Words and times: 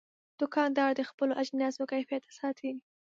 دوکاندار 0.39 0.89
د 0.95 1.01
خپلو 1.09 1.33
اجناسو 1.41 1.83
کیفیت 1.91 2.23
ساتي. 2.39 2.71